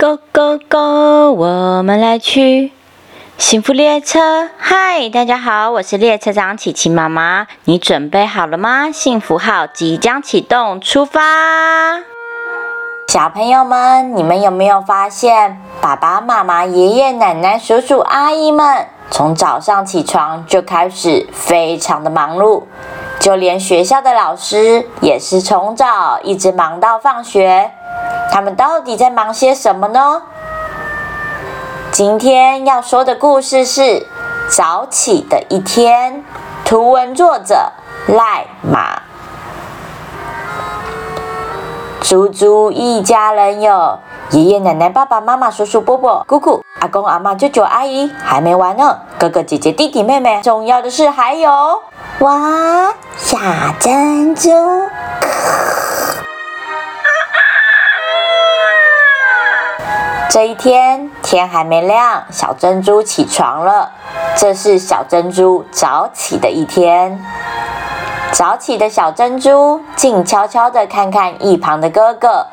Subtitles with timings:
[0.00, 1.32] Go go go！
[1.32, 2.70] 我们来去
[3.36, 4.48] 幸福列车。
[4.56, 7.48] 嗨，大家好，我是列车长琪琪妈妈。
[7.64, 8.92] 你准备好了吗？
[8.92, 11.20] 幸福号即将启动，出发！
[13.08, 22.62] 小朋友们，你们有没有发现，爸爸妈妈、爷爷奶奶、叔叔阿姨们从早上起床就开始非常的忙碌，
[23.18, 27.72] 就连学校的老师也是从早一直忙到放学。
[28.30, 30.22] 他们到底在忙些什么呢？
[31.90, 33.82] 今天要说的故事是
[34.48, 36.14] 《早起的一天》，
[36.64, 37.72] 图文作者
[38.06, 39.02] 赖马。
[42.00, 43.98] 猪猪一家人有
[44.30, 51.50] 爷爷奶奶、爸爸妈妈、叔叔伯伯、姑姑、阿公阿妈、舅舅阿姨，还没完呢，哥哥姐姐、弟弟妹妹，重要的是还有
[52.20, 53.36] 哇，小
[53.80, 54.50] 珍珠。
[60.30, 63.90] 这一天天还没亮，小珍珠起床了。
[64.36, 67.18] 这是小珍珠早起的一天。
[68.32, 72.46] 早起的小珍珠静悄悄地看看一旁的哥哥，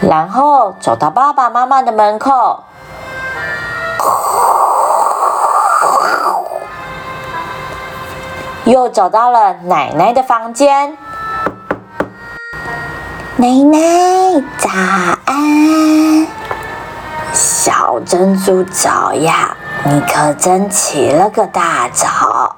[0.00, 2.62] 然后走到爸爸妈妈的门口，
[8.64, 10.96] 又走到了奶奶的房间。
[13.40, 13.78] 奶奶
[14.58, 14.68] 早
[15.26, 16.26] 安，
[17.32, 22.56] 小珍珠早呀，你可真起了个大早。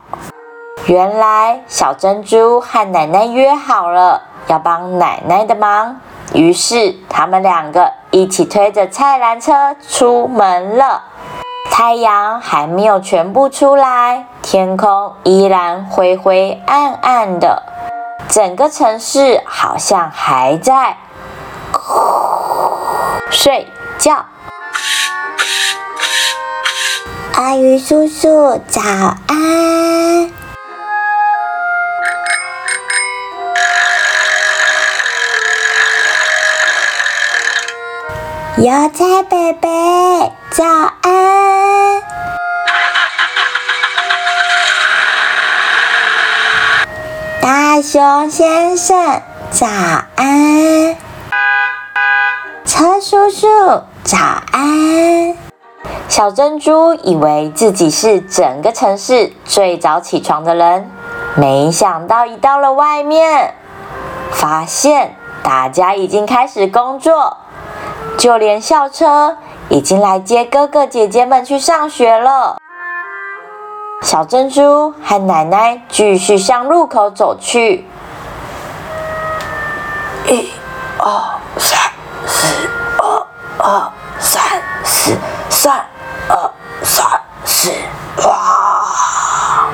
[0.86, 5.96] 原来小珍珠和奶奶约好了要帮奶奶的忙，
[6.32, 11.02] 于是他们两个一起推着菜篮车出门了。
[11.70, 17.64] 太阳还没有全部出来，天空依然灰灰暗暗的。
[18.30, 20.96] 整个城市好像还在
[23.32, 23.66] 睡
[23.98, 24.24] 觉。
[27.34, 28.80] 阿鱼叔叔，早
[29.26, 30.30] 安！
[38.58, 40.29] 油菜贝贝，
[47.82, 49.66] 熊先生，早
[50.16, 50.96] 安！
[52.64, 53.46] 车叔叔，
[54.04, 54.18] 早
[54.52, 55.36] 安！
[56.08, 60.90] 小珍珠以为自己是整个城市最早起床的人，
[61.36, 63.54] 没想到一到了外面，
[64.30, 67.38] 发现大家已经开始工作，
[68.18, 72.59] 就连校车已经来接哥哥姐姐们去上学了。
[74.02, 77.86] 小珍珠和奶奶继续向路口走去。
[80.26, 80.50] 一、
[80.98, 81.78] 二、三、
[82.26, 82.46] 四、
[82.98, 83.26] 二、
[83.58, 84.42] 二、三、
[84.84, 85.16] 四、
[85.50, 85.84] 三、
[86.28, 86.50] 二、
[86.82, 87.06] 三、
[87.44, 87.70] 四。
[88.26, 89.68] 哇！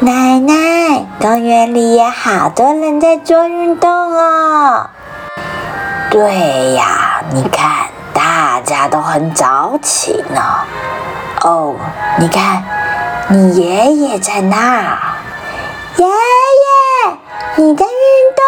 [0.00, 4.90] 奶奶，公园里也好多人在做运动哦。
[6.10, 10.42] 对呀，你看，大家都很早起呢。
[11.42, 11.74] 哦，
[12.18, 12.62] 你看。
[13.34, 14.98] 你爷爷在那儿，
[15.96, 16.12] 爷爷，
[17.56, 17.90] 你在运
[18.36, 18.44] 动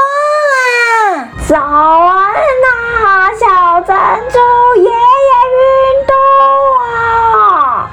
[0.53, 1.27] 啊！
[1.49, 3.97] 早安呐，小珍
[4.29, 4.39] 珠，
[4.77, 4.91] 爷爷
[5.57, 6.15] 运动
[6.83, 7.89] 啊！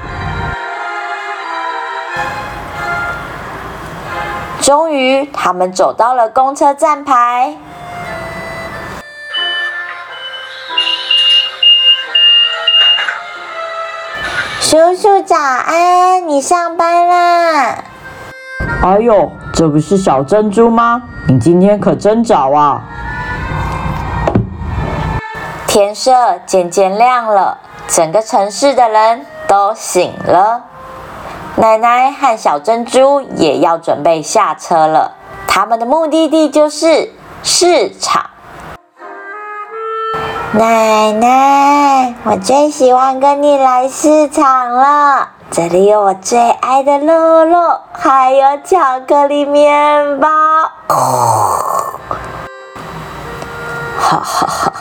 [4.60, 7.56] 终于，他们走到了公车站牌。
[14.72, 17.84] 叔叔早安，你上班啦？
[18.82, 21.02] 哎呦，这不是小珍珠吗？
[21.28, 22.82] 你今天可真早啊！
[25.68, 27.58] 天色渐渐亮了，
[27.90, 30.62] 整个城市的人都醒了。
[31.58, 35.12] 奶奶和小珍珠也要准备下车了，
[35.50, 37.12] 他们的目的地就是
[37.44, 38.31] 市场。
[40.54, 45.30] 奶奶，我最喜欢跟你来市场了。
[45.50, 50.28] 这里有我最爱的乐乐，还有巧克力面包。
[53.98, 54.74] 哈哈哈！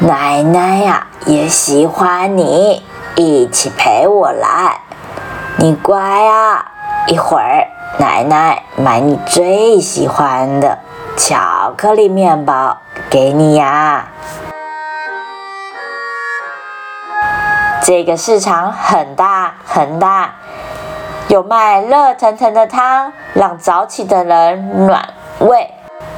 [0.00, 2.82] 奶奶呀，也喜欢你，
[3.14, 4.82] 一起陪我来。
[5.56, 6.66] 你乖啊，
[7.06, 7.66] 一会儿
[7.96, 10.80] 奶奶买你最喜欢的
[11.16, 12.76] 巧克力面包
[13.08, 14.08] 给你呀。
[17.84, 20.34] 这个市场很大很大，
[21.26, 25.02] 有卖热腾腾的汤，让早起的人暖
[25.40, 25.66] 胃；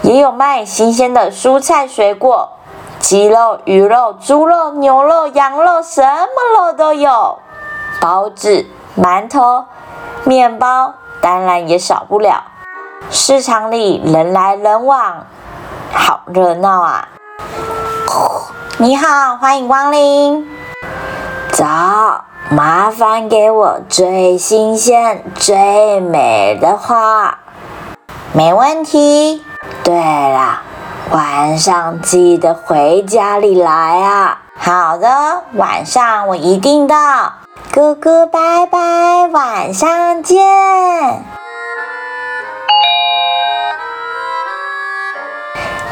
[0.02, 2.50] 也有卖新鲜的蔬菜水果，
[2.98, 7.38] 鸡肉、鱼肉、猪肉、牛肉、羊肉，什么肉都有。
[7.98, 8.66] 包子、
[8.98, 9.64] 馒头、
[10.24, 12.44] 面包，当然也少不了。
[13.08, 15.26] 市场里人来人往，
[15.94, 17.08] 好热闹啊！
[18.76, 20.53] 你好，欢迎光临。
[21.56, 27.38] 早，麻烦给我最新鲜、最美的花。
[28.32, 29.40] 没问题。
[29.84, 30.62] 对了，
[31.12, 33.70] 晚上记得回家里来
[34.02, 34.40] 啊。
[34.56, 36.96] 好的，晚上我一定到。
[37.72, 40.44] 哥哥，拜拜，晚上见。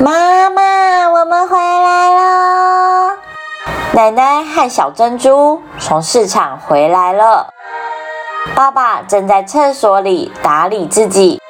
[0.00, 0.62] 妈妈，
[3.94, 7.52] 奶奶和小珍珠从市场回来了。
[8.54, 11.42] 爸爸正在厕所里打理自己，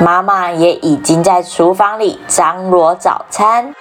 [0.00, 3.72] 妈妈也已经在厨房里张罗早餐。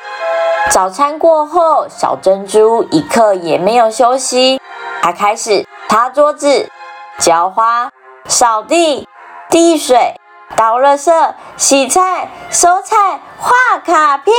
[0.69, 4.61] 早餐过后，小珍珠一刻也没有休息，
[5.01, 6.69] 她开始擦桌子、
[7.17, 7.89] 浇花、
[8.27, 9.09] 扫地、
[9.49, 10.13] 递水。
[10.55, 11.11] 倒垃圾、
[11.57, 14.33] 洗菜、收菜、画卡片，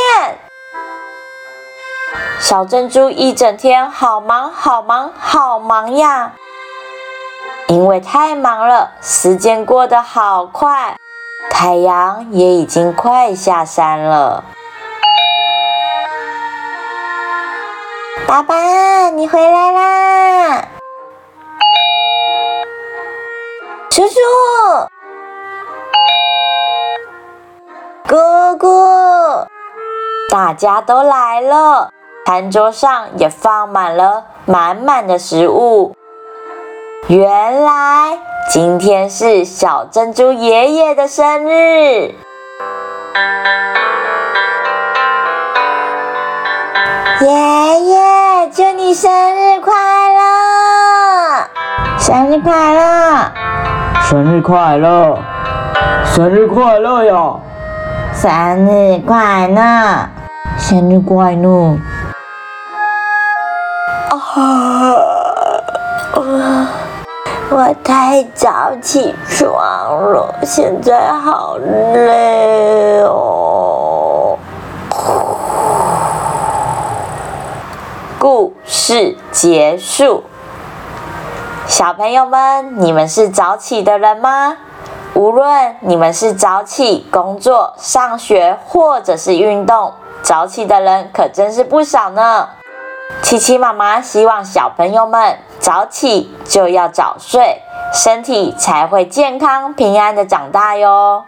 [2.39, 6.33] 小珍珠一整天好忙好忙好忙呀！
[7.69, 10.97] 因为太忙了，时间过得好快，
[11.51, 14.45] 太阳也已经快下山了。
[18.27, 20.65] 爸爸，你回来啦！
[23.91, 24.17] 叔叔。
[28.07, 29.49] 哥哥，
[30.29, 31.91] 大家都来了，
[32.27, 35.95] 餐桌上也放满了满满的食物。
[37.07, 38.19] 原来
[38.51, 42.17] 今天是小珍珠爷爷的生日，
[47.21, 49.73] 爷爷，祝你生日快
[50.13, 51.49] 乐！
[51.97, 53.31] 生日快乐！
[54.03, 55.17] 生日快乐！
[56.05, 57.37] 生日快乐呀！
[58.13, 60.09] 生日快乐！
[60.59, 61.79] 生日快乐！
[64.37, 64.95] 啊！
[67.49, 69.55] 我太早起床
[70.13, 74.37] 了，现在好累哦。
[78.19, 80.23] 故事结束。
[81.67, 84.59] 小朋友们，你们是早起的人吗？
[85.15, 92.49] 无论你们是早起工作、上学，或者是运动，早起的人可真是不少呢。
[93.23, 97.61] 琪琪妈妈希望小朋友们早起就要早睡，
[97.93, 101.25] 身体才会健康平安的长大哟。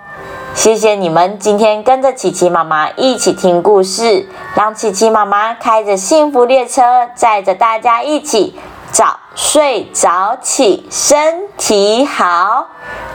[0.54, 8.58] 谢谢你们今天跟着琪琪妈妈一起听故事，让琪琪妈妈开着幸福列车，载着大家一起
[8.92, 12.68] 早睡早起，身体好。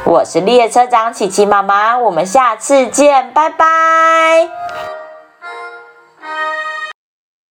[0.06, 4.50] 我是列车长琪琪妈妈，我们下次见，拜拜。